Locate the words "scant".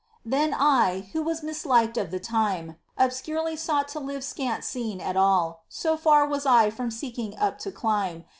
4.23-4.63